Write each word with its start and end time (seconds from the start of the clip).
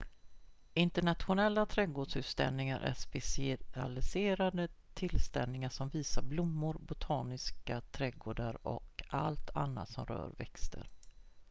internationella 0.73 1.65
trädgårdsutställningar 1.65 2.79
är 2.79 2.93
specialiserade 2.93 4.67
tillställningar 4.93 5.69
som 5.69 5.89
visar 5.89 6.21
blommor 6.21 6.77
botaniska 6.79 7.81
trädgårdar 7.81 8.67
och 8.67 9.03
allt 9.09 9.49
annat 9.55 9.89
som 9.89 10.05
rör 10.05 10.33
växter 10.37 10.87